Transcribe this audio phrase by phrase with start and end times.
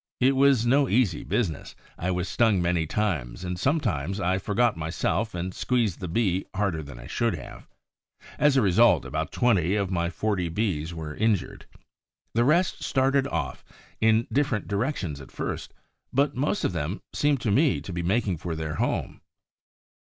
[0.19, 1.75] It was no easy business.
[1.95, 6.81] I was stung many times, and sometimes I forgot myself and squeezed the Bee harder
[6.81, 7.67] than I should have.
[8.39, 11.67] As a result, about twenty out of my forty Bees were injured.
[12.33, 13.63] The rest started off,
[13.99, 15.71] in different directions at first;
[16.11, 19.21] but most of them seemed to me to be making for their home.